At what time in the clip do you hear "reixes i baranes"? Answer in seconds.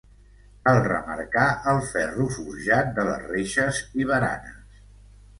3.33-4.81